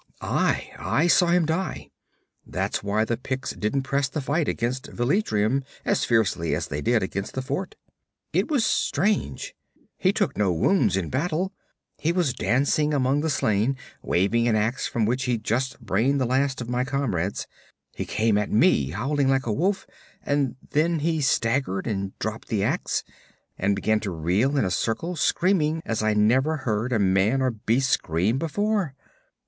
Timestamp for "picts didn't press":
3.17-4.09